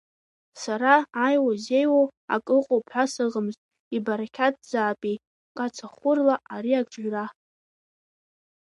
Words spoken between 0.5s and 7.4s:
Сара, аиуа-зеиуоу ак ыҟоуп ҳәа сыҟамызт, ибарақьаҭзаапеи кацахәырла ари акҿыҩра…